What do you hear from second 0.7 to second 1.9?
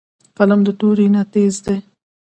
تورې نه تېز دی